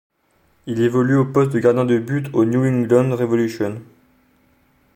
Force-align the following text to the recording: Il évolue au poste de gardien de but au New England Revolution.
Il 0.65 0.81
évolue 0.81 1.15
au 1.15 1.25
poste 1.27 1.51
de 1.51 1.59
gardien 1.59 1.85
de 1.85 1.99
but 1.99 2.25
au 2.33 2.43
New 2.43 2.65
England 2.65 3.15
Revolution. 3.15 3.79